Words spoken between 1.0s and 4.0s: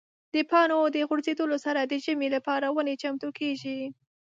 غورځېدو سره د ژمي لپاره ونې چمتو کېږي.